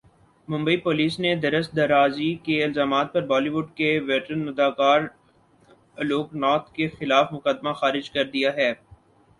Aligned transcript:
Mumbai 0.47 0.77
police 0.77 1.17
نے 1.19 1.33
درست 1.37 1.75
درازی 1.75 2.33
کے 2.45 2.63
الزامات 2.63 3.13
پر 3.13 3.25
بالی 3.25 3.49
وڈ 3.49 3.67
کے 3.75 3.89
ویٹرن 4.07 4.47
اداکار 4.47 5.01
الوک 5.97 6.33
ناتھ 6.35 6.73
کے 6.73 6.87
خلاف 6.89 7.31
مقدمہ 7.33 7.73
خارج 7.73 8.09
کردیا 8.11 8.53
ہے 8.55 8.73